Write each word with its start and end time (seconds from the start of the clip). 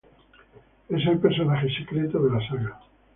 Es 0.89 1.05
el 1.05 1.19
"personaje 1.19 1.67
secreto" 1.77 2.17
de 2.23 2.31
la 2.31 2.47
saga. 2.49 2.79